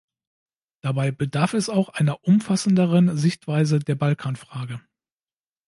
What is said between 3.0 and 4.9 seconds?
Sichtweise der Balkanfrage.